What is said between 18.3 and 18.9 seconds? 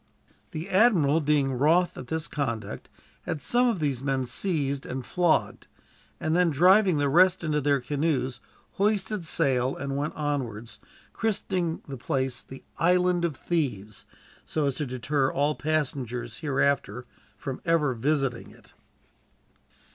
it.